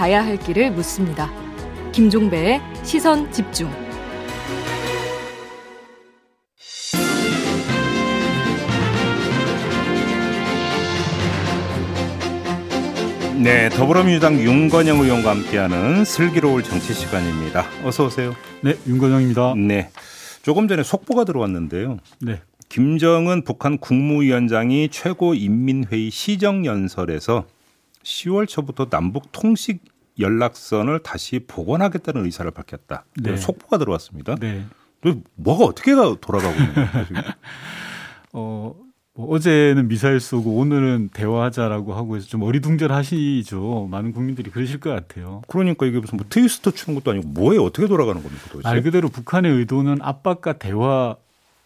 [0.00, 1.30] 가야 할 길을 묻습니다.
[1.92, 3.68] 김종배의 시선 집중.
[13.42, 17.66] 네, 더불어민주당 윤건영 의원과 함께하는 슬기로울 정치 시간입니다.
[17.84, 18.34] 어서 오세요.
[18.62, 19.52] 네, 윤건영입니다.
[19.56, 19.90] 네,
[20.40, 21.98] 조금 전에 속보가 들어왔는데요.
[22.22, 22.40] 네.
[22.70, 27.44] 김정은 북한 국무위원장이 최고인민회의 시정연설에서
[28.04, 29.82] 10월 초부터 남북 통식
[30.18, 33.04] 연락선을 다시 복원하겠다는 의사를 밝혔다.
[33.16, 33.36] 네.
[33.36, 34.34] 속보가 들어왔습니다.
[34.36, 34.64] 네.
[35.34, 36.88] 뭐가 어떻게 돌아가고 있는 거예요?
[38.32, 38.74] 어,
[39.14, 43.88] 뭐 어제는 미사일 쏘고 오늘은 대화하자라고 하고 해서 좀 어리둥절하시죠.
[43.90, 45.42] 많은 국민들이 그러실 것 같아요.
[45.48, 48.44] 그러니까 이게 무슨 뭐 트위스터 추는 것도 아니고 뭐에 어떻게 돌아가는 겁니까?
[48.50, 48.68] 도대체?
[48.68, 51.16] 말 그대로 북한의 의도는 압박과 대화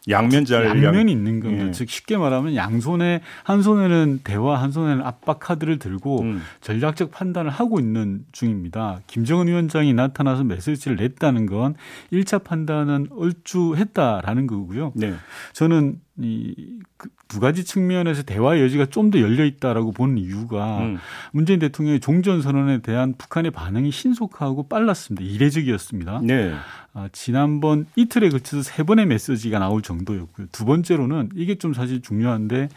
[0.08, 1.68] 양면 잘 양면이 있는 겁니다.
[1.68, 1.70] 예.
[1.70, 6.42] 즉 쉽게 말하면 양손에 한 손에는 대화, 한 손에는 압박 카드를 들고 음.
[6.60, 9.00] 전략적 판단을 하고 있는 중입니다.
[9.06, 11.74] 김정은 위원장이 나타나서 메시지를 냈다는 건
[12.12, 14.92] 1차 판단은 얼추 했다라는 거고요.
[14.94, 15.14] 네.
[15.52, 16.78] 저는 이두
[17.26, 20.96] 그 가지 측면에서 대화의 여지가 좀 더 열려 있다라고 보는 이유가 음.
[21.32, 25.24] 문재인 대통령의 종전 선언에 대한 북한의 반응이 신속하고 빨랐습니다.
[25.24, 26.20] 이례적이었습니다.
[26.24, 26.54] 네.
[26.94, 30.46] 아, 지난번 이틀에 걸쳐서 세 번의 메시지가 나올 정도였고요.
[30.52, 32.68] 두 번째로는 이게 좀 사실 중요한데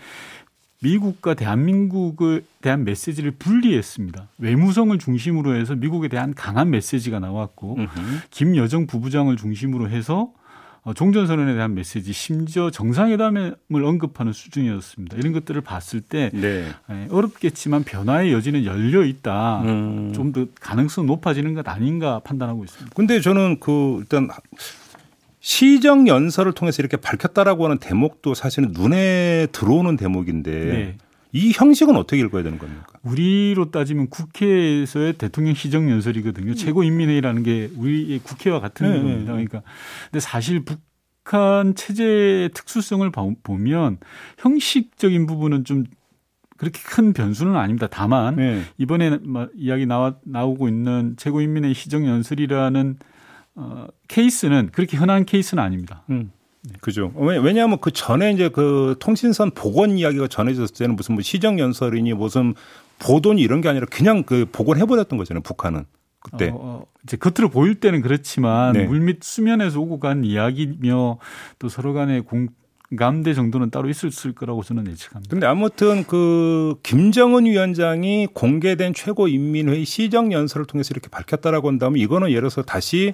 [0.84, 4.28] 미국과 대한민국에 대한 메시지를 분리했습니다.
[4.38, 8.22] 외무성을 중심으로 해서 미국에 대한 강한 메시지가 나왔고 으흠.
[8.30, 10.34] 김여정 부부장을 중심으로 해서 어,
[10.94, 15.18] 종전선언에 대한 메시지, 심지어 정상회담을 언급하는 수준이었습니다.
[15.18, 16.68] 이런 것들을 봤을 때 네.
[16.90, 19.62] 예, 어렵겠지만 변화의 여지는 열려 있다.
[19.64, 20.14] 음.
[20.14, 22.94] 좀더 가능성 높아지는 것 아닌가 판단하고 있습니다.
[22.96, 24.30] 근데 저는 그 일단
[25.40, 30.98] 시정 연설을 통해서 이렇게 밝혔다라고 하는 대목도 사실은 눈에 들어오는 대목인데 네.
[31.38, 32.88] 이 형식은 어떻게 읽어야 되는 겁니까?
[33.04, 36.56] 우리로 따지면 국회에서의 대통령 시정 연설이거든요.
[36.56, 39.32] 최고인민회의라는 게 우리의 국회와 같은 네, 겁니다.
[39.34, 39.62] 그러니까
[40.06, 43.08] 근데 사실 북한 체제의 특수성을
[43.44, 43.98] 보면
[44.40, 45.84] 형식적인 부분은 좀
[46.58, 47.88] 그렇게 큰 변수는 아닙니다.
[47.88, 48.64] 다만 네.
[48.80, 49.20] 이번에
[49.56, 52.98] 이야기 나와 나오고 있는 최고인민회의 시정 연설이라는
[53.54, 56.04] 어, 케이스는 그렇게 흔한 케이스는 아닙니다.
[56.10, 56.32] 음.
[56.68, 56.74] 네.
[56.82, 57.12] 그죠.
[57.16, 62.54] 왜냐하면 그 전에 이제 그 통신선 복원 이야기가 전해졌을 때는 무슨 뭐 시정연설이니 무슨
[63.00, 65.42] 보도니 이런 게 아니라 그냥 그 복원해버렸던 거잖아요.
[65.42, 65.86] 북한은.
[66.20, 66.50] 그때.
[66.50, 68.86] 어, 어, 이제 겉으로 보일 때는 그렇지만 네.
[68.86, 71.20] 물밑 수면에서 오고 간 이야기며
[71.60, 72.50] 또 서로 간의 공,
[72.98, 75.30] 감대 정도는 따로 있을 거라고 저는 예측합니다.
[75.30, 82.42] 근데 아무튼 그 김정은 위원장이 공개된 최고인민회의 시정 연설을 통해서 이렇게 밝혔다라고 한다면 이거는 예를
[82.42, 83.14] 들어서 다시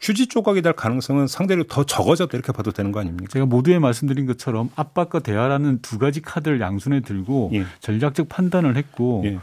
[0.00, 3.26] 휴지 조각이 될 가능성은 상대로 더 적어졌다 이렇게 봐도 되는 거 아닙니까?
[3.30, 7.64] 제가 모두에 말씀드린 것처럼 압박과 대화라는 두 가지 카드를 양손에 들고 예.
[7.80, 9.38] 전략적 판단을 했고 예.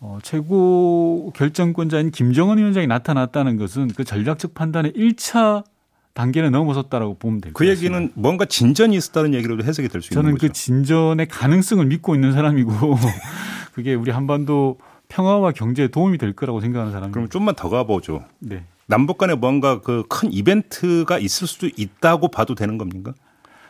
[0.00, 5.64] 어, 최고 결정권자인 김정은 위원장이 나타났다는 것은 그 전략적 판단의 1차
[6.12, 7.80] 단계는 넘어섰다라고 보면 될것 그 같습니다.
[7.96, 10.36] 얘기는 뭔가 진전이 있었다는 얘기로도 해석이 될 수 있는 거죠.
[10.36, 12.70] 저는 그 진전의 가능성을 믿고 있는 사람이고
[13.74, 14.78] 그게 우리 한반도
[15.08, 17.14] 평화와 경제에 도움이 될 거라고 생각하는 사람입니다.
[17.14, 18.24] 그럼 좀만 더 가보죠.
[18.38, 18.64] 네.
[18.86, 23.12] 남북 간에 뭔가 그 큰 이벤트가 있을 수도 있다고 봐도 되는 겁니까?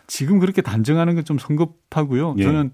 [0.07, 2.35] 지금 그렇게 단정하는 건 좀 성급하고요.
[2.39, 2.43] 예.
[2.43, 2.73] 저는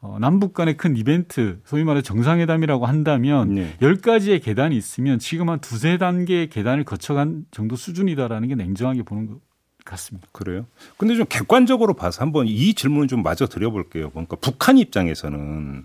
[0.00, 3.76] 어, 남북 간의 큰 이벤트, 소위 말해 정상회담이라고 한다면 예.
[3.82, 9.40] 10가지의 계단이 있으면 지금 한 두세 단계의 계단을 거쳐간 정도 수준이다라는 게 냉정하게 보는 것
[9.84, 10.28] 같습니다.
[10.32, 10.64] 그래요?
[10.96, 14.08] 근데 좀 객관적으로 봐서 한번 이 질문을 좀 마저 드려볼게요.
[14.10, 15.84] 그러니까 북한 입장에서는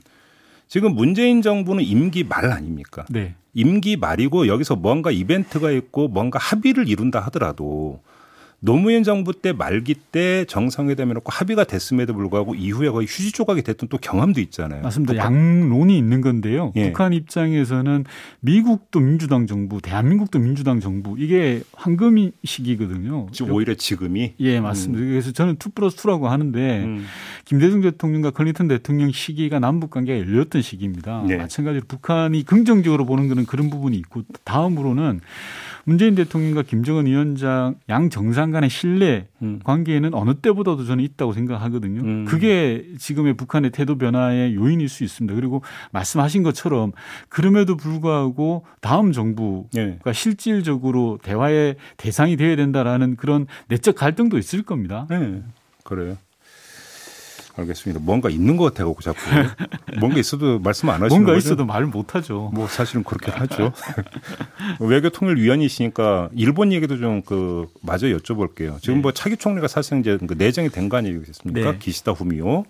[0.76, 3.06] 지금 문재인 정부는 임기 말 아닙니까?
[3.10, 3.36] 네.
[3.54, 8.02] 임기 말이고 여기서 뭔가 이벤트가 있고 뭔가 합의를 이룬다 하더라도
[8.66, 13.90] 노무현 정부 때 말기 때 정상회담 해놓고 합의가 됐음에도 불구하고 이후에 거의 휴지 조각이 됐던
[13.90, 14.82] 또 경험도 있잖아요.
[14.82, 15.14] 맞습니다.
[15.14, 15.34] 북한.
[15.34, 16.74] 양론이 있는 건데요.
[16.76, 16.88] 예.
[16.88, 18.06] 북한 입장에서는
[18.40, 23.28] 미국도 민주당 정부, 대한민국도 민주당 정부 이게 황금 시기거든요.
[23.32, 24.34] 지금 오히려 지금이?
[24.40, 25.04] 예, 맞습니다.
[25.04, 25.10] 음.
[25.10, 27.06] 그래서 저는 two plus two라고 하는데 음.
[27.46, 31.24] 김대중 대통령과 클린턴 대통령 시기가 남북 관계가 열렸던 시기입니다.
[31.28, 31.38] 네.
[31.38, 35.20] 마찬가지로 북한이 긍정적으로 보는 것은 그런 부분이 있고 다음으로는
[35.84, 39.60] 문재인 대통령과 김정은 위원장 양 정상 간의 신뢰 음.
[39.64, 42.02] 관계에는 어느 때보다도 저는 있다고 생각하거든요.
[42.02, 42.26] 음.
[42.26, 45.36] 그게 지금의 북한의 태도 변화의 요인일 수 있습니다.
[45.36, 45.62] 그리고
[45.92, 46.94] 말씀하신 것처럼
[47.30, 50.00] 그럼에도 불구하고 다음 정부가 네.
[50.14, 55.06] 실질적으로 대화의 대상이 되어야 된다라는 그런 내적 갈등도 있을 겁니다.
[55.10, 55.44] 네.
[55.84, 56.18] 그래요.
[57.58, 58.02] 알겠습니다.
[58.04, 59.20] 뭔가 있는 것 같아요, 자꾸.
[60.00, 61.48] 뭔가 있어도 말씀 안 하시는 뭔가 거죠?
[61.48, 62.52] 있어도 말 못 하죠.
[62.54, 63.72] 뭐 사실은 그렇게 하죠.
[64.80, 68.80] 외교통일위원이시니까 일본 얘기도 좀 그 마저 여쭤볼게요.
[68.82, 69.02] 지금 네.
[69.02, 71.72] 뭐 차기 총리가 사실은 이제 그 내정이 된 거 아니겠습니까?
[71.72, 71.78] 네.
[71.80, 72.66] 기시다 후미오.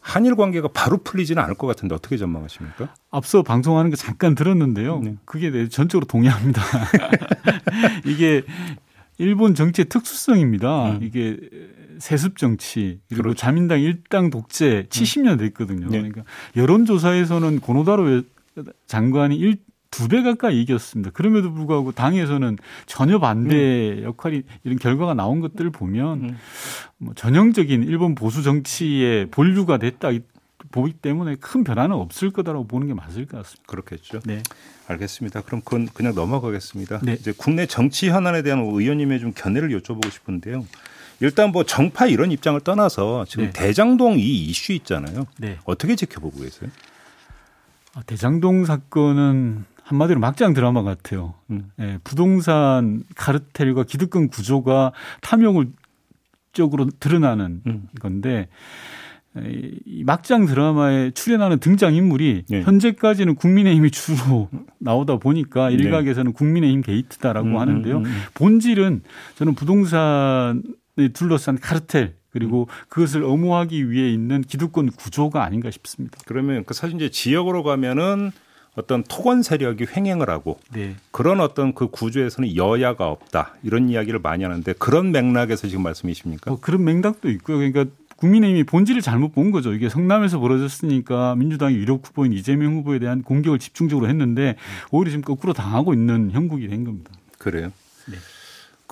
[0.00, 2.94] 한일 관계가 바로 풀리지는 않을 것 같은데 어떻게 전망하십니까?
[3.10, 5.00] 앞서 방송하는 거 잠깐 들었는데요.
[5.00, 5.14] 네.
[5.24, 6.60] 그게 전적으로 동의합니다.
[8.06, 8.42] 이게
[9.18, 10.92] 일본 정치의 특수성입니다.
[10.92, 10.98] 음.
[11.02, 11.36] 이게
[11.98, 13.38] 세습 정치 그리고 그렇죠.
[13.38, 15.88] 자민당 일당 독재 70년 됐거든요.
[15.88, 15.98] 네.
[15.98, 16.24] 그러니까
[16.56, 18.22] 여론조사에서는 고노다로
[18.86, 19.56] 장관이 일,
[19.92, 21.10] 두배 가까이 이겼습니다.
[21.10, 24.02] 그럼에도 불구하고 당에서는 전혀 반대 음.
[24.04, 26.38] 역할이 이런 결과가 나온 것들을 보면 음.
[26.98, 30.10] 뭐 전형적인 일본 보수 정치의 본류가 됐다
[30.70, 33.62] 보기 때문에 큰 변화는 없을 거다라고 보는 게 맞을 것 같습니다.
[33.66, 34.20] 그렇겠죠.
[34.24, 34.42] 네.
[34.88, 35.42] 알겠습니다.
[35.42, 37.00] 그럼 그건 그냥 넘어가겠습니다.
[37.02, 37.12] 네.
[37.12, 40.66] 이제 국내 정치 현안에 대한 의원님의 좀 견해를 여쭤보고 싶은데요.
[41.22, 43.50] 일단 뭐 정파 이런 입장을 떠나서 지금 네.
[43.52, 45.26] 대장동 이 이슈 있잖아요.
[45.38, 45.56] 네.
[45.64, 46.68] 어떻게 지켜보고 계세요?
[47.94, 51.34] 아, 대장동 사건은 한마디로 막장 드라마 같아요.
[51.50, 51.70] 음.
[51.78, 55.68] 예, 부동산 카르텔과 기득권 구조가 탐욕을
[56.52, 57.86] 적으로 드러나는 음.
[58.00, 58.48] 건데
[59.86, 62.62] 이 막장 드라마에 출연하는 등장 인물이 네.
[62.62, 64.48] 현재까지는 국민의힘이 주로
[64.78, 65.74] 나오다 보니까 네.
[65.76, 67.98] 일각에서는 국민의힘 게이트다라고 음, 하는데요.
[67.98, 68.22] 음, 음.
[68.34, 69.02] 본질은
[69.36, 70.60] 저는 부동산에
[71.12, 72.84] 둘러싼 카르텔 그리고 음.
[72.88, 76.18] 그것을 엄호하기 위해 있는 기득권 구조가 아닌가 싶습니다.
[76.26, 78.32] 그러면 그 사실 이제 지역으로 가면은
[78.74, 80.96] 어떤 토건 세력이 횡행을 하고 네.
[81.10, 86.50] 그런 어떤 그 구조에서는 여야가 없다 이런 이야기를 많이 하는데 그런 맥락에서 지금 말씀이십니까?
[86.50, 87.58] 뭐 그런 맥락도 있고요.
[87.58, 87.84] 그러니까
[88.16, 89.74] 국민의힘이 본질을 잘못 본 거죠.
[89.74, 94.56] 이게 성남에서 벌어졌으니까 민주당이 유력 후보인 이재명 후보에 대한 공격을 집중적으로 했는데
[94.90, 97.10] 오히려 지금 거꾸로 당하고 있는 형국이 된 겁니다.
[97.38, 97.72] 그래요?
[98.06, 98.16] 네.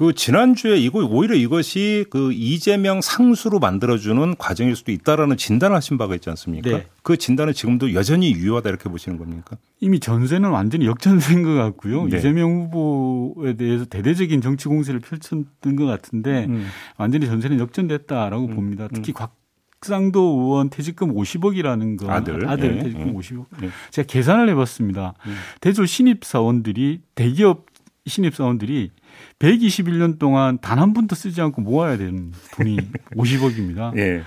[0.01, 6.15] 그 지난주에 이거 오히려 이것이 그 이재명 상수로 만들어주는 과정일 수도 있다라는 진단을 하신 바가
[6.15, 6.71] 있지 않습니까?
[6.71, 6.87] 네.
[7.03, 9.59] 그 진단은 지금도 여전히 유효하다 이렇게 보시는 겁니까?
[9.79, 12.07] 이미 전세는 완전히 역전된 것 같고요.
[12.07, 12.17] 네.
[12.17, 16.67] 이재명 후보에 대해서 대대적인 정치 공세를 펼쳤던 것 같은데 음.
[16.97, 18.55] 완전히 전세는 역전됐다라고 음.
[18.55, 18.89] 봅니다.
[18.91, 19.39] 특히 곽
[19.83, 22.83] 상도 의원 퇴직금 50억이라는 거 아들 아들 네.
[22.85, 23.13] 퇴직금 네.
[23.15, 23.47] 50억.
[23.61, 23.69] 네.
[23.91, 25.15] 제가 계산을 해봤습니다.
[25.27, 25.37] 음.
[25.61, 27.70] 대졸 신입 사원들이 대기업
[28.11, 28.91] 신입 사원들이
[29.39, 32.77] 121년 동안 단한 푼도 쓰지 않고 모아야 되는 돈이
[33.17, 33.97] 50억입니다.
[33.97, 34.23] 예.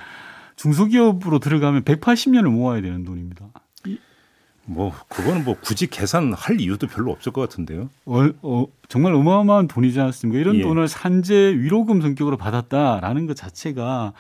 [0.56, 3.50] 중소기업으로 들어가면 180년을 모아야 되는 돈입니다.
[4.66, 7.90] 뭐 그거는 뭐 굳이 계산할 이유도 별로 없을 것 같은데요.
[8.06, 10.40] 어, 어, 정말 어마어마한 돈이지 않습니까?
[10.40, 10.62] 이런 예.
[10.62, 14.14] 돈을 산재 위로금 성격으로 받았다라는 것 자체가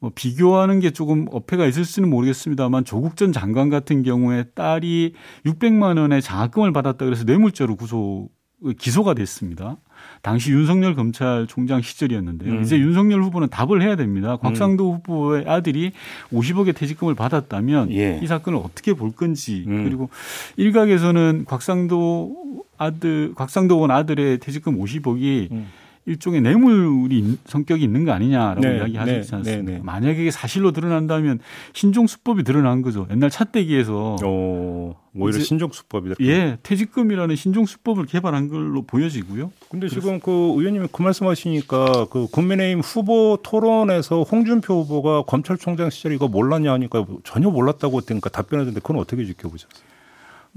[0.00, 5.14] 뭐 비교하는 게 조금 어폐가 있을지는 모르겠습니다만 조국 전 장관 같은 경우에 딸이
[5.44, 8.30] 600만 원의 장학금을 받았다 그래서 뇌물죄로 구속
[8.78, 9.76] 기소가 됐습니다.
[10.22, 12.52] 당시 윤석열 검찰총장 시절이었는데요.
[12.52, 12.62] 음.
[12.62, 14.36] 이제 윤석열 후보는 답을 해야 됩니다.
[14.36, 14.96] 곽상도 음.
[14.96, 15.92] 후보의 아들이
[16.32, 18.20] 50억의 퇴직금을 받았다면 예.
[18.22, 19.84] 이 사건을 어떻게 볼 건지 음.
[19.84, 20.10] 그리고
[20.56, 25.66] 일각에서는 곽상도 아들 곽상도 의원 아들의 퇴직금 50억이 음.
[26.08, 29.50] 일종의 뇌물이 성격이 있는 거 아니냐라고 네, 이야기하지 네, 않습니까?
[29.50, 31.38] 네, 네, 만약에 이게 사실로 드러난다면
[31.74, 33.06] 신종수법이 드러난 거죠.
[33.10, 36.16] 옛날 차떼기에서 오, 오히려 신종수법이다.
[36.22, 39.52] 예, 퇴직금이라는 신종수법을 개발한 걸로 보여지고요.
[39.68, 46.26] 근데 지금 그 의원님이 그 말씀하시니까 그 국민의힘 후보 토론에서 홍준표 후보가 검찰총장 시절 이거
[46.26, 49.97] 몰랐냐 하니까 전혀 몰랐다고 했으니까 답변하던데 그건 어떻게 지켜보셨어요?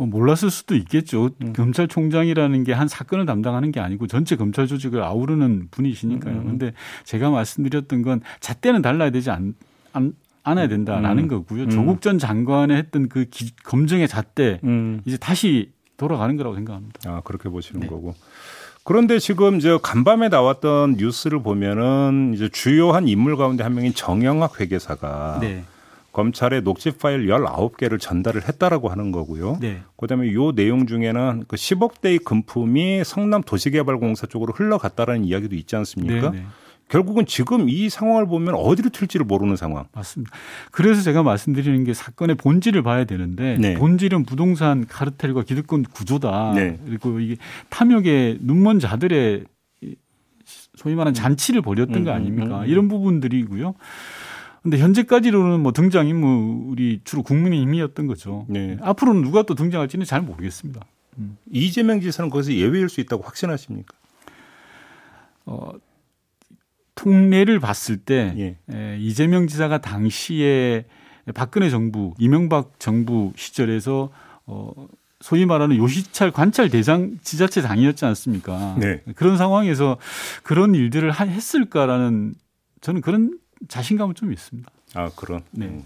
[0.01, 1.29] 뭐 몰랐을 수도 있겠죠.
[1.43, 1.53] 음.
[1.53, 6.41] 검찰총장이라는 게 한 사건을 담당하는 게 아니고 전체 검찰 조직을 아우르는 분이시니까요.
[6.41, 7.03] 그런데 음, 음.
[7.03, 9.53] 제가 말씀드렸던 건 잣대는 달라야 되지 않,
[9.93, 10.13] 않
[10.43, 11.27] 않아야 된다라는 음.
[11.27, 11.63] 거고요.
[11.63, 11.69] 음.
[11.69, 15.01] 조국 전 장관의 했던 그 기, 검증의 잣대 음.
[15.05, 16.99] 이제 다시 돌아가는 거라고 생각합니다.
[17.05, 17.87] 아 그렇게 보시는 네.
[17.87, 18.15] 거고.
[18.83, 25.37] 그런데 지금 저 간밤에 나왔던 뉴스를 보면은 이제 주요한 인물 가운데 한 명인 정영학 회계사가
[25.41, 25.63] 네.
[26.11, 29.57] 검찰에 녹취 파일 19개를 전달을 했다라고 하는 거고요.
[29.61, 29.81] 네.
[29.97, 36.31] 그다음에 요 내용 중에는 그 10억 대의 금품이 성남 도시개발공사 쪽으로 흘러갔다라는 이야기도 있지 않습니까?
[36.31, 36.45] 네, 네.
[36.89, 39.85] 결국은 지금 이 상황을 보면 어디로 튈지를 모르는 상황.
[39.93, 40.35] 맞습니다.
[40.71, 43.75] 그래서 제가 말씀드리는 게 사건의 본질을 봐야 되는데 네.
[43.75, 46.51] 본질은 부동산 카르텔과 기득권 구조다.
[46.53, 46.77] 네.
[46.85, 47.37] 그리고 이게
[47.69, 49.45] 탐욕의 눈먼 자들의
[50.75, 52.57] 소위 말하는 잔치를 벌였던 음, 거 음, 아닙니까?
[52.57, 52.67] 음, 음.
[52.67, 53.73] 이런 부분들이고요.
[54.63, 58.45] 근데 현재까지로는 뭐 등장 인물이 주로 국민의힘이었던 거죠.
[58.47, 58.77] 네.
[58.81, 60.81] 앞으로는 누가 또 등장할지는 잘 모르겠습니다.
[61.17, 61.37] 음.
[61.51, 63.95] 이재명 지사는 거기서 예외일 수 있다고 확신하십니까?
[65.45, 65.71] 어,
[66.93, 68.57] 통례를 봤을 때 예.
[68.73, 70.85] 에, 이재명 지사가 당시에
[71.33, 74.11] 박근혜 정부, 이명박 정부 시절에서
[74.45, 74.87] 어,
[75.21, 78.75] 소위 말하는 요시찰 관찰 대장 지자체 장이었지 않습니까?
[78.79, 79.01] 네.
[79.15, 79.97] 그런 상황에서
[80.43, 82.35] 그런 일들을 했을까라는
[82.81, 83.37] 저는 그런
[83.67, 84.69] 자신감은 좀 있습니다.
[84.95, 85.41] 아 그런.
[85.51, 85.65] 네.
[85.67, 85.83] 음.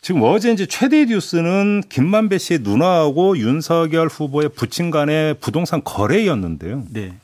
[0.00, 6.84] 지금 어제 이제 최대 뉴스는 김만배 씨의 누나하고 윤석열 후보의 부친 간의 부동산 거래였는데요.
[6.90, 7.14] 네.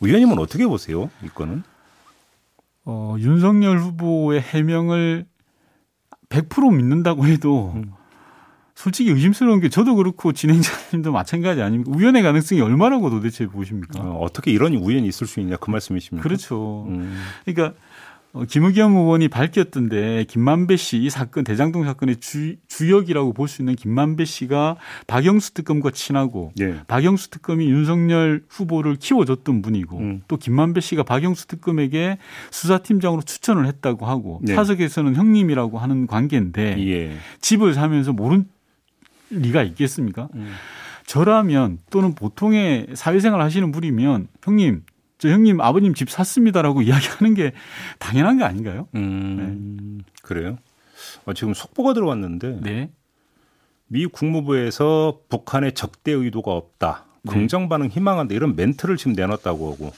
[0.00, 1.10] 의원님은 어떻게 보세요?
[1.22, 1.62] 이거는?
[2.86, 5.26] 어, 윤석열 후보의 해명을
[6.30, 7.92] 100% 믿는다고 해도 음.
[8.74, 11.92] 솔직히 의심스러운 게 저도 그렇고 진행자님도 마찬가지 아닙니까?
[11.94, 14.00] 우연의 가능성이 얼마라고 도대체 보십니까?
[14.00, 16.22] 어, 떻게 이런 우연이 있을 수 있냐 그 말씀이십니까?
[16.22, 16.86] 그렇죠.
[16.88, 17.20] 음.
[17.44, 17.78] 그러니까
[18.32, 23.74] 어, 김의겸 의원이 밝혔던데 김만배 씨 이 사건 대장동 사건의 주, 주역이라고 볼 수 있는
[23.74, 24.76] 김만배 씨가
[25.08, 26.80] 박영수 특검과 친하고 예.
[26.86, 30.22] 박영수 특검이 윤석열 후보를 키워줬던 분이고 음.
[30.28, 32.18] 또 김만배 씨가 박영수 특검에게
[32.52, 34.54] 수사팀장으로 추천을 했다고 하고 예.
[34.54, 37.16] 사석에서는 형님이라고 하는 관계인데 예.
[37.40, 38.44] 집을 사면서 모른
[39.30, 40.28] 리가 있겠습니까?
[40.34, 40.52] 음.
[41.06, 44.82] 저라면 또는 보통의 사회생활 하시는 분이면 형님
[45.20, 47.52] 저 형님 아버님 집 샀습니다라고 이야기하는 게
[47.98, 48.88] 당연한 게 아닌가요?
[48.94, 50.04] 음, 네.
[50.22, 50.58] 그래요?
[51.26, 52.90] 어, 지금 속보가 들어왔는데 네.
[53.86, 57.04] 미 국무부에서 북한의 적대 의도가 없다.
[57.22, 57.32] 네.
[57.32, 58.34] 긍정 반응 희망한다.
[58.34, 59.92] 이런 멘트를 지금 내놨다고 하고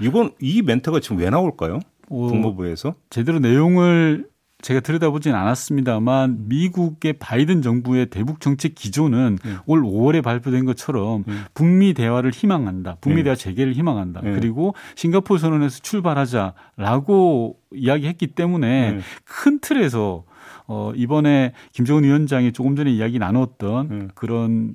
[0.00, 1.80] 이건 이 멘트가 지금 왜 나올까요?
[2.08, 4.28] 어, 국무부에서 제대로 내용을
[4.62, 9.50] 제가 들여다보진 않았습니다만 미국의 바이든 정부의 대북 정책 기조는 네.
[9.66, 11.34] 올 5월에 발표된 것처럼 네.
[11.54, 12.96] 북미 대화를 희망한다.
[13.00, 13.24] 북미 네.
[13.24, 14.22] 대화 재개를 희망한다.
[14.22, 14.32] 네.
[14.32, 19.00] 그리고 싱가포르 선언에서 출발하자라고 이야기했기 때문에 네.
[19.24, 20.24] 큰 틀에서
[20.68, 24.08] 어, 이번에 김정은 위원장이 조금 전에 이야기 나눴던 음.
[24.14, 24.74] 그런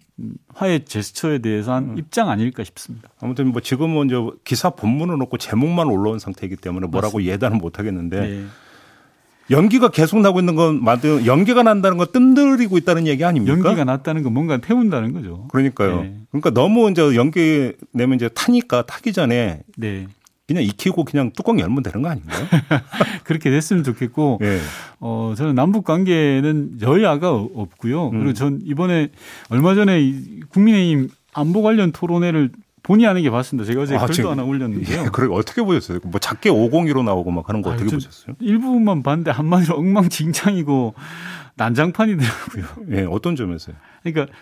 [0.54, 1.98] 화해 제스처에 대해서 한 음.
[1.98, 3.10] 입장 아닐까 싶습니다.
[3.20, 7.34] 아무튼 뭐 지금은 이제 기사 본문을 놓고 제목만 올라온 상태이기 때문에 뭐라고 맞습니다.
[7.34, 8.46] 예단은 못 하겠는데 네.
[9.51, 11.25] 연기가 계속 나고 있는 건 맞아요.
[11.25, 13.53] 연기가 난다는 건 뜸들이고 있다는 얘기 아닙니까?
[13.53, 15.48] 연기가 났다는 건 뭔가 태운다는 거죠.
[15.50, 16.01] 그러니까요.
[16.01, 16.15] 네.
[16.31, 20.08] 그러니까 너무 이제 연기 내면 이제 타니까 타기 전에 네.
[20.48, 22.46] 그냥 익히고 그냥 뚜껑 열면 되는 거 아닌가요?
[23.24, 24.60] 그렇게 됐으면 좋겠고, 네.
[25.00, 28.10] 어, 저는 남북 관계는 여야가 없고요.
[28.10, 28.20] 음.
[28.20, 29.10] 그리고 전 이번에
[29.50, 30.13] 얼마 전에
[30.50, 32.50] 국민의힘 안보 관련 토론회를
[32.84, 33.66] 본의 아니게 봤습니다.
[33.68, 35.04] 제가 어제 아, 글도 하나 올렸는데요.
[35.04, 36.00] 예, 그래 어떻게 보셨어요?
[36.04, 38.36] 뭐 작게 501로 나오고 막 하는 거 어떻게 보셨어요?
[38.40, 40.94] 일부분만 봤는데 한마디로 엉망진창이고
[41.56, 42.66] 난장판이더라고요.
[42.92, 43.76] 예, 어떤 점에서요?
[44.04, 44.34] 그러니까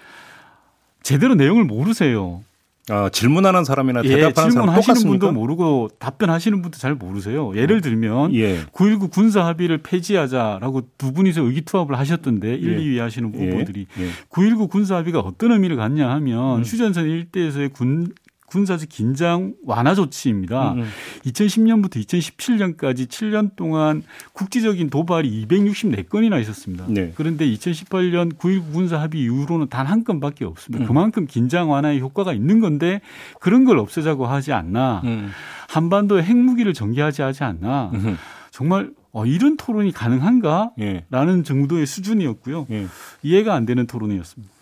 [1.04, 2.44] 제대로 내용을 모르세요.
[2.92, 5.28] 아, 질문하는 사람이나 예, 대답하는 사람 똑같습니까?
[5.28, 7.56] 분도 모르고 답변하시는 분도 잘 모르세요.
[7.56, 8.64] 예를 들면 예.
[8.74, 12.84] 9.19 군사 합의를 폐지하자라고 두 분이서 의기투합을 하셨던데 1, 예.
[12.84, 14.10] 2위 하시는 후보들이 예.
[14.30, 16.64] 9.19 군사 합의가 어떤 의미를 갖냐 하면 음.
[16.64, 18.12] 휴전선 일대에서의 군
[18.50, 20.74] 군사적 긴장 완화 조치입니다.
[20.74, 20.86] 음.
[21.26, 22.02] 2010년부터 음.
[22.02, 24.04] 2017년까지 7년 동안
[24.34, 26.86] 국지적인 도발이 264건이나 있었습니다.
[26.88, 27.12] 네.
[27.16, 30.86] 그런데 2018년 9.19 군사 합의 이후로는 단 한 건밖에 없습니다.
[30.86, 30.88] 음.
[30.88, 33.02] 그만큼 긴장 완화의 효과가 있는 건데
[33.40, 35.02] 그런 걸 없애자고 하지 않나.
[35.04, 35.32] 음.
[35.68, 37.90] 한반도에 핵무기를 전개하지 하지 않나.
[37.96, 38.18] 음.
[38.52, 40.72] 정말 어, 이런 토론이 가능한가?
[40.80, 41.06] 예.
[41.10, 42.68] 라는 정도의 수준이었고요.
[42.70, 42.86] 예.
[43.24, 44.54] 이해가 안 되는 토론이었습니다.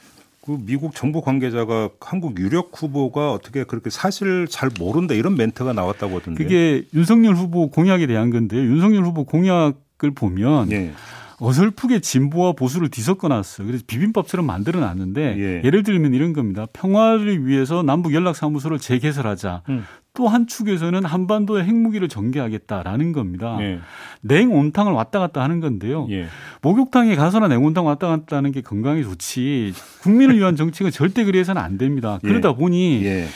[0.48, 6.20] 그 미국 정부 관계자가 한국 유력 후보가 어떻게 그렇게 사실 잘 모른다 이런 멘트가 나왔다고
[6.20, 6.42] 하던데.
[6.42, 8.62] 그게 윤석열 후보 공약에 대한 건데요.
[8.62, 10.94] 윤석열 후보 공약을 보면 예.
[11.40, 13.68] 어설프게 진보와 보수를 뒤섞어 놨어요.
[13.68, 15.70] 그래서 비빔밥처럼 만들어 놨는데 예.
[15.70, 16.66] 를 들면 이런 겁니다.
[16.72, 19.64] 평화를 위해서 남북 연락 사무소를 재개설하자.
[19.68, 19.84] 음.
[20.18, 23.56] 또 한 축에서는 한반도에 핵무기를 전개하겠다라는 겁니다.
[23.62, 23.80] 예.
[24.22, 26.08] 냉온탕을 왔다 갔다 하는 건데요.
[26.10, 26.26] 예.
[26.64, 31.78] 목욕탕에 가서나 냉온탕 왔다 갔다 하는 게 건강에 좋지 국민을 위한 정책은 절대 그래서는 안
[31.78, 32.20] 됩니다.
[32.24, 32.28] 예.
[32.28, 33.28] 그러다 보니 예.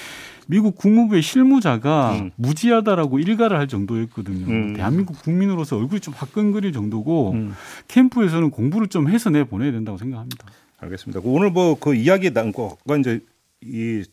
[0.48, 2.32] 미국 국무부의 실무자가 음.
[2.36, 4.48] 무지하다라고 일가를 할 정도였거든요.
[4.48, 4.74] 음.
[4.74, 7.54] 대한민국 국민으로서 얼굴이 좀 화끈거릴 정도고 음.
[7.90, 10.48] 캠프에서는 공부를 좀 해서 내 보내야 된다고 생각합니다.
[10.80, 11.22] 알겠습니다.
[11.24, 13.20] 오늘 뭐 그 이야기 난 거가 이제
[13.64, 14.04] 이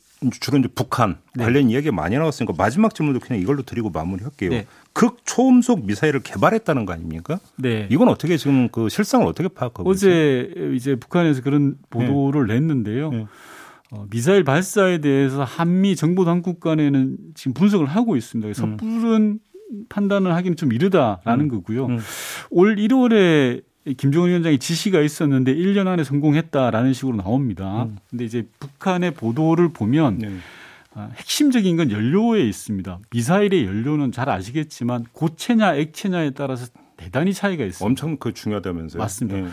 [0.40, 1.44] 주로 이제 북한 네.
[1.44, 4.50] 관련 이야기 많이 나왔으니까 마지막 질문도 그냥 이걸로 드리고 마무리할게요.
[4.50, 4.66] 네.
[4.92, 7.38] 극초음속 미사일을 개발했다는 거 아닙니까?
[7.56, 7.86] 네.
[7.90, 10.72] 이건 어떻게 지금 그 실상을 어떻게 파악하고 어제 있어요?
[10.72, 12.54] 이제 북한에서 그런 보도를 네.
[12.54, 13.10] 냈는데요.
[13.10, 13.26] 네.
[13.92, 18.52] 어, 미사일 발사에 대해서 한미 정보 당국 간에는 지금 분석을 하고 있습니다.
[18.54, 19.38] 섣부른
[19.70, 19.84] 음.
[19.88, 21.48] 판단을 하기는 좀 이르다라는 음.
[21.48, 21.86] 거고요.
[21.86, 21.98] 음.
[22.50, 23.62] 올 1월에
[23.96, 27.84] 김정은 위원장의 지시가 있었는데 1년 안에 성공했다라는 식으로 나옵니다.
[27.84, 27.96] 음.
[28.10, 30.36] 근데 이제 북한의 보도를 보면 네.
[30.94, 32.98] 아, 핵심적인 건 연료에 있습니다.
[33.10, 36.66] 미사일의 연료는 잘 아시겠지만 고체냐 액체냐에 따라서
[36.96, 37.84] 대단히 차이가 있습니다.
[37.84, 39.00] 엄청 그 중요하다면서요?
[39.00, 39.40] 맞습니다.
[39.40, 39.48] 네.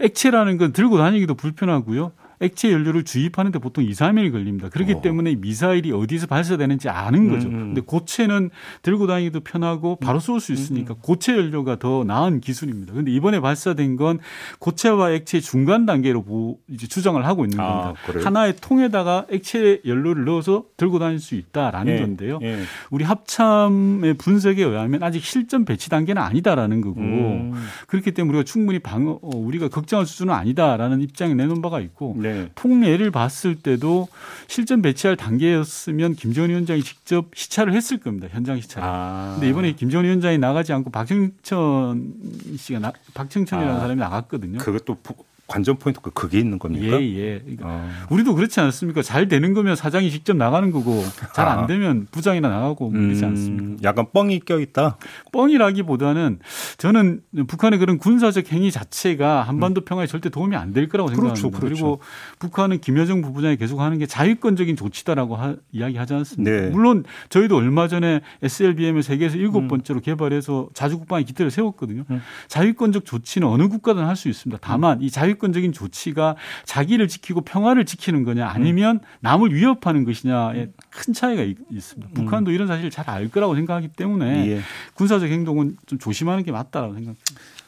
[0.00, 2.12] 액체라는 건 들고 다니기도 불편하고요.
[2.40, 4.68] 액체 연료를 주입하는데 보통 2, 3일 걸립니다.
[4.68, 5.00] 그렇기 어.
[5.00, 7.48] 때문에 미사일이 어디서 발사되는지 아는 거죠.
[7.48, 7.54] 음.
[7.54, 7.58] 음.
[7.68, 8.50] 근데 고체는
[8.82, 11.02] 들고 다니기도 편하고 바로 쏠 수 있으니까 음, 음.
[11.02, 12.92] 고체 연료가 더 나은 기술입니다.
[12.92, 14.20] 그런데 이번에 발사된 건
[14.60, 18.20] 고체와 액체 중간 단계로 이제 추정을 하고 있는 아, 겁니다.
[18.20, 22.38] 아, 하나의 통에다가 액체 연료를 넣어서 들고 다닐 수 있다라는 예, 건데요.
[22.42, 22.60] 예.
[22.90, 27.52] 우리 합참의 분석에 의하면 아직 실전 배치 단계는 아니다라는 거고 음.
[27.88, 32.27] 그렇기 때문에 우리가 충분히 방어 어, 우리가 걱정할 수준은 아니다라는 입장을 내놓은 바가 있고 네.
[32.32, 32.50] 네.
[32.54, 34.08] 통례를 봤을 때도
[34.46, 38.28] 실전 배치할 단계였으면 김정은 위원장이 직접 시찰을 했을 겁니다.
[38.30, 38.82] 현장 시찰.
[38.84, 39.32] 아.
[39.34, 42.14] 근데 이번에 김정은 위원장이 나가지 않고 박정천
[42.56, 43.80] 씨가 나, 박정천이라는 아.
[43.80, 44.58] 사람이 나갔거든요.
[44.58, 44.98] 그것도
[45.48, 47.00] 관전 포인트가 그게 있는 겁니까?
[47.00, 47.38] 예, 예.
[47.40, 47.88] 그러니까 어.
[48.10, 49.02] 우리도 그렇지 않습니까?
[49.02, 51.02] 잘 되는 거면 사장이 직접 나가는 거고
[51.34, 51.66] 잘안 아.
[51.66, 53.82] 되면 부장이나 나가고 뭐 그렇지 음, 않습니까?
[53.82, 54.98] 약간 뻥이 껴 있다.
[55.32, 56.38] 뻥이라기보다는
[56.76, 59.84] 저는 북한의 그런 군사적 행위 자체가 한반도 음.
[59.84, 61.58] 평화에 절대 도움이 안 될 거라고 그렇죠, 생각합니다.
[61.60, 61.74] 그렇죠.
[61.74, 62.00] 그리고
[62.38, 66.50] 북한은 김여정 부부장이 계속 하는 게 자유권적인 조치다라고 하, 이야기하지 않습니까?
[66.50, 66.68] 네.
[66.68, 69.68] 물론 저희도 얼마 전에 SLBM을 세계에서 일곱 음.
[69.68, 72.04] 번째로 개발해서 자주 국방의 기틀을 세웠거든요.
[72.10, 72.20] 음.
[72.48, 74.58] 자유권적 조치는 어느 국가든 할 수 있습니다.
[74.60, 81.14] 다만 이 자유 자율권적인 조치가 자기를 지키고 평화를 지키는 거냐 아니면 남을 위협하는 것이냐에 큰
[81.14, 82.14] 차이가 있, 습니다 음.
[82.14, 84.60] 북한도 이런 사실을 잘 알 거라고 생각하기 때문에 예.
[84.94, 87.24] 군사적 행동은 좀 조심하는 게 맞다라고 생각합니다.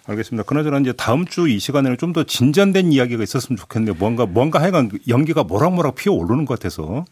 [0.06, 0.42] 알겠습니다.
[0.46, 4.90] 그나저나 이제 다음 주 이 시간에는 좀 더 진전된 이야기가 있었으면 좋겠는데 뭔가 뭔가 하여간
[5.08, 7.04] 연기가 모락모락 피어 오르는 것 같아서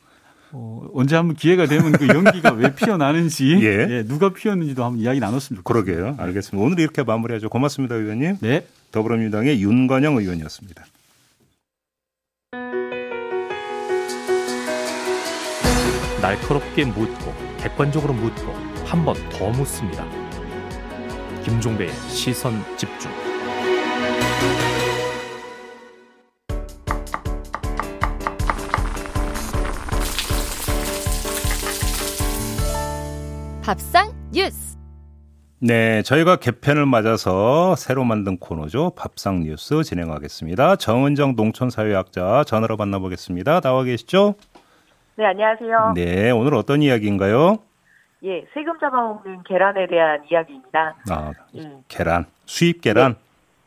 [0.50, 3.86] 어, 언제 한번 기회가 되면 그 연기가 왜 피어나는지 예.
[3.90, 5.62] 예, 누가 피었는지도 한번 이야기 나눴으면 좋겠습니다.
[5.62, 6.16] 그러게요.
[6.18, 6.66] 알겠습니다.
[6.66, 7.48] 오늘 이렇게 마무리하죠.
[7.48, 8.38] 고맙습니다, 의원님.
[8.40, 8.66] 네.
[8.92, 10.84] 더불어민주당의 윤건영 의원이었습니다.
[16.20, 18.52] 날카롭게 묻고 객관적으로 묻고
[18.86, 20.04] 한 번 더 묻습니다.
[21.44, 23.10] 김종배의 시선 집중.
[33.62, 34.67] 밥상 뉴스.
[35.60, 38.92] 네, 저희가 개편을 맞아서 새로 만든 코너죠.
[38.96, 40.76] 밥상 뉴스 진행하겠습니다.
[40.76, 43.60] 정은정 농촌사회학자 전화로 만나보겠습니다.
[43.60, 44.34] 나와 계시죠?
[45.16, 45.94] 네, 안녕하세요.
[45.96, 47.58] 네, 오늘 어떤 이야기인가요?
[48.22, 50.94] 예, 세금 잡아먹는 계란에 대한 이야기입니다.
[51.10, 51.82] 아, 음.
[51.88, 53.16] 계란, 수입 계란?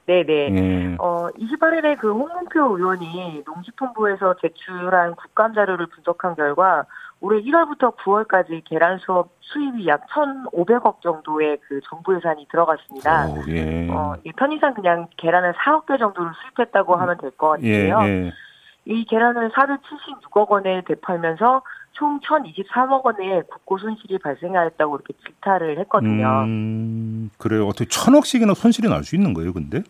[0.05, 0.23] 네.
[0.25, 0.95] 네.
[0.99, 6.85] 어, 28일에 그 홍문표 의원이 농식품부에서 제출한 국감 자료를 분석한 결과
[7.21, 13.27] 올해 1월부터 9월까지 계란 수업 수입이 약 1,500억 정도의 그 정부 예산이 들어갔습니다.
[13.29, 13.87] 오, 예.
[13.91, 17.99] 어, 편의상 그냥 계란을 4억 개 정도를 수입했다고 하면 될 것 같은데요.
[18.01, 18.31] 예, 예.
[18.85, 26.27] 이 계란을 476억 원에 되팔면서 총 1,023억 원의 국고 손실이 발생하였다고 이렇게 질타를 했거든요.
[26.45, 27.67] 음, 그래요.
[27.67, 29.83] 어떻게 천억씩이나 손실이 날 수 있는 거예요, 근데?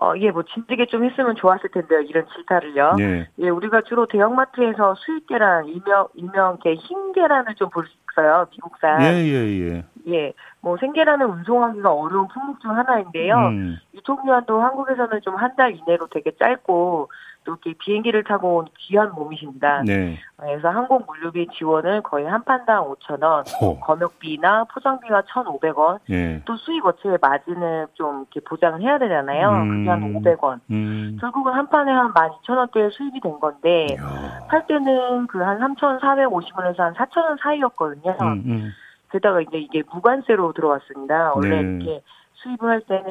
[0.00, 2.96] 어, 예, 뭐, 진즉에 좀 했으면 좋았을 텐데요, 이런 질타를요.
[3.00, 3.28] 예.
[3.38, 8.46] 예, 우리가 주로 대형마트에서 수입 계란, 일명, 일명, 이렇게 흰 계란을 좀 볼 수 있어요,
[8.52, 9.02] 미국산.
[9.02, 9.84] 예, 예, 예.
[10.08, 13.36] 예, 뭐, 생계란을 운송하기가 어려운 품목 중 하나인데요.
[13.38, 13.76] 음.
[13.94, 17.10] 유통기한도 한국에서는 좀 한 달 이내로 되게 짧고,
[17.48, 19.82] 또 이렇게 비행기를 타고 온 귀한 몸이십니다.
[19.86, 20.18] 네.
[20.36, 23.80] 그래서 항공 물류비 지원을 거의 한 판당 5천 원, 어.
[23.80, 26.42] 검역비나 포장비가 1,500원, 예.
[26.44, 29.50] 또 수입 업체의 마진을 좀 이렇게 보장을 해야 되잖아요.
[29.50, 29.68] 음.
[29.78, 30.60] 그게 한 500원.
[30.70, 31.16] 음.
[31.20, 34.46] 결국은 한 판에 한 12,000원대의 수입이 된 건데 이야.
[34.48, 38.16] 팔 때는 그 한 3,450원에서 한 4,000원 사이였거든요.
[38.20, 38.70] 음, 음.
[39.10, 41.32] 게다가 이제 이게 무관세로 들어왔습니다.
[41.34, 41.76] 원래 네.
[41.84, 42.02] 이렇게
[42.42, 43.04] 수입을 할 때는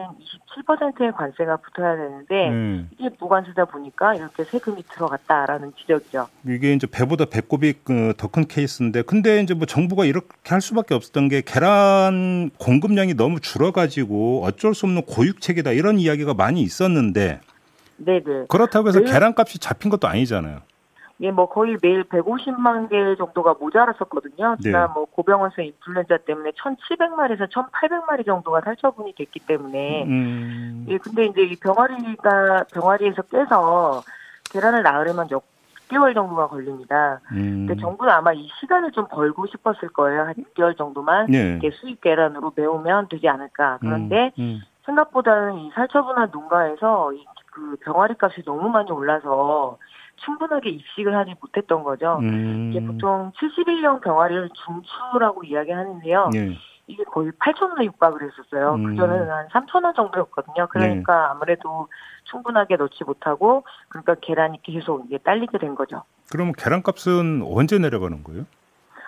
[0.67, 2.89] 27%의 관세가 붙어야 되는데 음.
[2.93, 6.27] 이게 무관세다 보니까 이렇게 세금이 들어갔다라는 지적이죠.
[6.45, 11.27] 이게 이제 배보다 배꼽이 그 더큰 케이스인데 근데 이제 뭐 정부가 이렇게 할 수밖에 없었던
[11.27, 17.41] 게 계란 공급량이 너무 줄어가지고 어쩔 수 없는 고육책이다 이런 이야기가 많이 있었는데
[17.97, 18.45] 네네.
[18.47, 19.11] 그렇다고 해서 네.
[19.11, 20.61] 계란값이 잡힌 것도 아니잖아요.
[21.21, 24.55] 예, 뭐 거의 매일 150만 개 정도가 모자랐었거든요.
[24.59, 24.61] 네.
[24.61, 24.93] 지난 네.
[24.93, 30.85] 뭐 고병원성 인플루엔자 때문에 1,700마리에서 1,800마리 정도가 살처분이 됐기 때문에 음.
[30.89, 34.03] 예, 근데 이제 이 병아리가 병아리에서 깨서
[34.51, 37.19] 계란을 낳으려면 6개월 정도가 걸립니다.
[37.31, 37.65] 음.
[37.67, 40.21] 근데 정부는 아마 이 시간을 좀 벌고 싶었을 거예요.
[40.21, 41.59] 한 6개월 정도만 네.
[41.81, 43.79] 수입 계란으로 메우면 되지 않을까.
[43.81, 44.43] 그런데 음.
[44.43, 44.61] 음.
[44.85, 47.25] 생각보다는 이 살처분한 농가에서 이
[47.57, 49.79] 그 병아리 값이 너무 많이 올라서
[50.17, 52.19] 충분하게 입식을 하지 못했던 거죠.
[52.21, 52.71] 음.
[52.71, 56.29] 이게 보통 71년 병아리를 중추라고 이야기하는데요.
[56.33, 56.57] 네.
[56.87, 58.75] 이게 거의 8천 원에 육박을 했었어요.
[58.75, 58.83] 음.
[58.83, 60.67] 그전에는 한 3천 원 정도였거든요.
[60.69, 61.27] 그러니까 네.
[61.31, 61.87] 아무래도
[62.23, 66.03] 충분하게 넣지 못하고 그러니까 계란이 계속 이게 딸리게 된 거죠.
[66.31, 68.45] 그러면 계란값은 언제 내려가는 거예요?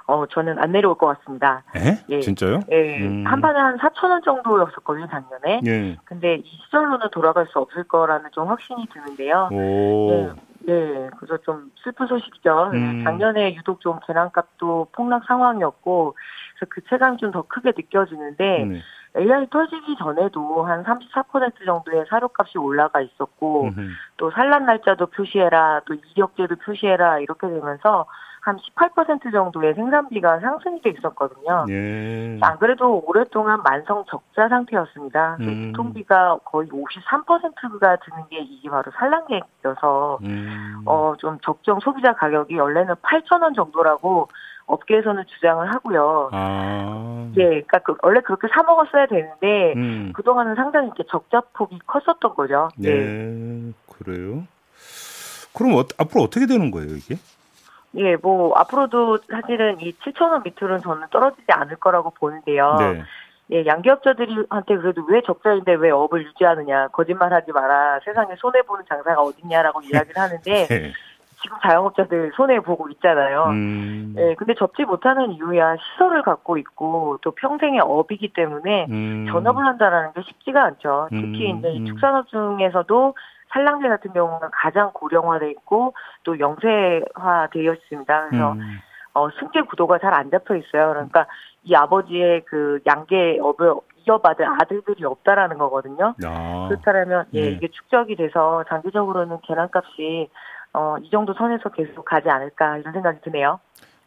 [0.08, 1.64] 어, 저는 안 내려올 것 같습니다.
[1.76, 2.04] 에?
[2.10, 2.20] 예.
[2.20, 2.62] 진짜요?
[2.72, 3.06] 예.
[3.06, 3.26] 음.
[3.28, 5.62] 한 판에 한 4천 원 정도였었거든요, 작년에.
[5.68, 5.98] 예.
[6.04, 9.50] 근데 이 시절로는 돌아갈 수 없을 거라는 좀 확신이 드는데요.
[9.52, 10.12] 오.
[10.12, 10.49] 예.
[10.70, 12.72] 네, 그래서 좀 슬픈 소식이죠.
[12.74, 13.04] 음.
[13.04, 16.16] 작년에 유독 좀 계란값도 폭락 상황이었고,
[16.56, 18.82] 그래서 그 체감이 좀 더 크게 느껴지는데, 음.
[19.18, 23.96] AI 터지기 전에도 한 34% 정도의 사료값이 올라가 있었고, 음.
[24.18, 28.06] 또 산란 날짜도 표시해라, 또 이력제도 표시해라, 이렇게 되면서
[28.50, 31.66] 한 18% 정도의 생산비가 상승이 돼 있었거든요.
[31.70, 32.40] 예.
[32.42, 35.38] 안 그래도 오랫동안 만성 적자 상태였습니다.
[35.42, 35.70] 음.
[35.70, 40.82] 유통비가 거의 53%가 드는 게 이게 바로 산란계여서 음.
[40.86, 44.30] 어 좀 적정 소비자 가격이 원래는 8천 원 정도라고
[44.66, 46.30] 업계에서는 주장을 하고요.
[46.32, 47.30] 아.
[47.38, 50.12] 예, 그러니까 그 원래 그렇게 사 먹었어야 되는데 음.
[50.16, 52.70] 그 동안은 상당히 이렇게 적자 폭이 컸었던 거죠.
[52.78, 53.72] 네, 네.
[53.92, 54.44] 그래요.
[55.54, 57.16] 그럼 어, 앞으로 어떻게 되는 거예요, 이게?
[57.96, 62.76] 예, 뭐 앞으로도 사실은 이 7천 원 밑으로는 저는 떨어지지 않을 거라고 보는데요.
[62.80, 63.04] 네.
[63.52, 69.82] 예, 양기업자들한테 그래도 왜 적자인데 왜 업을 유지하느냐, 거짓말하지 마라, 세상에 손해 보는 장사가 어딨냐라고
[69.92, 70.94] 이야기를 하는데 네.
[71.42, 73.46] 지금 자영업자들 손해 보고 있잖아요.
[73.46, 74.14] 음.
[74.18, 79.26] 예, 근데 접지 못하는 이유야 시설을 갖고 있고 또 평생의 업이기 때문에 음.
[79.32, 81.08] 전업을 한다라는 게 쉽지가 않죠.
[81.10, 81.60] 특히 음.
[81.60, 81.86] 이제 음.
[81.86, 83.16] 축산업 중에서도
[83.52, 88.28] 산란계 같은 경우는 가장 고령화돼 있고 또 영세화되어 있습니다.
[88.30, 88.80] 그래서 음.
[89.14, 90.90] 어, 승계 구도가 잘 안 잡혀 있어요.
[90.90, 91.26] 그러니까
[91.64, 93.74] 이 아버지의 그 양계업을
[94.08, 96.16] 이어받을 아들들이 없다라는 거거든요.
[96.26, 96.68] 아.
[96.70, 97.52] 그렇다면 예, 네.
[97.52, 100.30] 이게 축적이 돼서 장기적으로는 계란값이
[100.74, 103.60] 어, 이 정도 선에서 계속 가지 않을까 이런 생각이 드네요.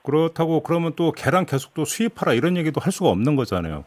[0.04, 3.84] 그렇다고 그러면 또 계란 계속 또 수입하라 이런 얘기도 할 수가 없는 거잖아요.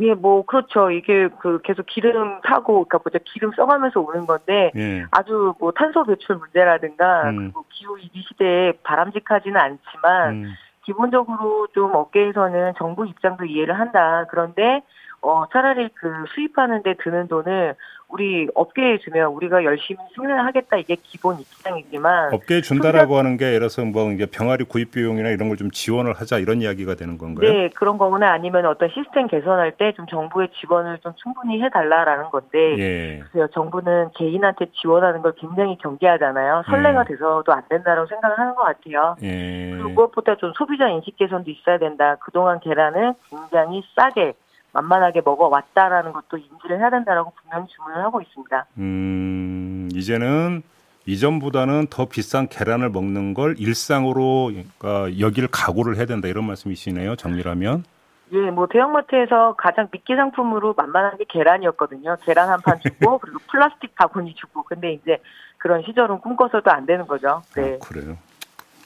[0.00, 0.90] 예, 뭐 그렇죠.
[0.90, 5.04] 이게 그 계속 기름 타고 그러니까 뭐죠 기름 써가면서 오는 건데 예.
[5.10, 7.36] 아주 뭐 탄소 배출 문제라든가 음.
[7.36, 10.52] 그리고 기후 위기 시대에 바람직하지는 않지만 음.
[10.84, 14.24] 기본적으로 좀 업계에서는 정부 입장도 이해를 한다.
[14.30, 14.82] 그런데
[15.22, 17.74] 어, 차라리 그 수입하는데 드는 돈을
[18.12, 23.84] 우리 업계에 주면 우리가 열심히 승인하겠다 이게 기본 입장이지만 업계에 준다라고 하는 게 예를 들어서
[23.84, 27.52] 뭐 이게 병아리 구입 비용이나 이런 걸 좀 지원을 하자 이런 이야기가 되는 건가요?
[27.52, 32.78] 네 그런 거거나 아니면 어떤 시스템 개선할 때 좀 정부의 지원을 좀 충분히 해달라라는 건데
[32.78, 33.22] 예.
[33.30, 36.62] 그래서 정부는 개인한테 지원하는 걸 굉장히 경계하잖아요.
[36.66, 37.12] 선례가 예.
[37.12, 39.16] 돼서도 안 된다고 생각을 하는 것 같아요.
[39.22, 39.70] 예.
[39.72, 42.16] 그리고 무엇보다 좀 소비자 인식 개선도 있어야 된다.
[42.20, 44.32] 그동안 계란은 굉장히 싸게
[44.72, 48.66] 만만하게 먹어왔다라는 것도 인지를 해야 된다라고 분명히 주문을 하고 있습니다.
[48.78, 50.62] 음, 이제는
[51.06, 57.16] 이전보다는 더 비싼 계란을 먹는 걸 일상으로 그러니까 여기를 각오를 해야 된다 이런 말씀이시네요.
[57.16, 57.84] 정리라면.
[58.32, 62.16] 예, 뭐 대형마트에서 가장 미끼 상품으로 만만한 게 계란이었거든요.
[62.22, 64.62] 계란 한 판 주고 그리고 플라스틱 바구니 주고.
[64.62, 65.18] 근데 이제
[65.58, 67.42] 그런 시절은 꿈꿔서도 안 되는 거죠.
[67.56, 67.78] 네.
[67.82, 68.16] 아, 그래요.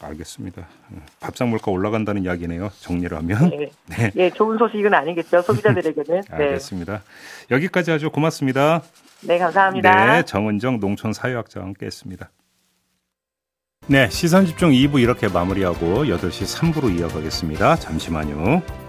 [0.01, 0.67] 알겠습니다.
[1.21, 2.71] 밥상 물가 올라간다는 이야기네요.
[2.81, 3.51] 정리를 하면.
[3.51, 3.71] 네.
[3.87, 4.11] 네.
[4.15, 5.43] 네 좋은 소식은 아니겠죠.
[5.43, 6.23] 소비자들에게는.
[6.31, 6.45] 네.
[6.45, 7.03] 알겠습니다.
[7.51, 8.83] 여기까지 아주 고맙습니다.
[9.23, 10.17] 네, 감사합니다.
[10.17, 12.31] 네, 정은정 농촌 사회학자와 함께 했습니다.
[13.87, 17.77] 네, 시선 집중 2부 이렇게 마무리하고 8시 3부로 이어가겠습니다.
[17.77, 18.84] 잠시만요.